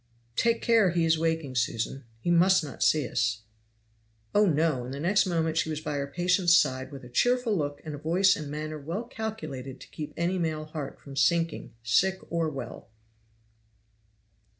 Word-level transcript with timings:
"Take 0.35 0.63
care, 0.63 0.89
he 0.89 1.05
is 1.05 1.19
waking, 1.19 1.53
Susan. 1.53 2.05
He 2.19 2.31
must 2.31 2.63
not 2.63 2.81
see 2.81 3.07
us." 3.07 3.41
"Oh, 4.33 4.47
no!" 4.47 4.83
and 4.83 4.91
the 4.91 4.99
next 4.99 5.27
moment 5.27 5.57
she 5.57 5.69
was 5.69 5.79
by 5.79 5.97
her 5.97 6.07
patient's 6.07 6.57
side 6.57 6.91
with 6.91 7.05
a 7.05 7.07
cheerful 7.07 7.55
look 7.55 7.81
and 7.85 8.01
voice 8.01 8.35
and 8.35 8.49
manner 8.49 8.79
well 8.79 9.03
calculated 9.03 9.79
to 9.79 9.87
keep 9.89 10.11
any 10.17 10.39
male 10.39 10.65
heart 10.65 10.99
from 10.99 11.15
sinking, 11.15 11.75
sick 11.83 12.17
or 12.31 12.49
well. 12.49 12.89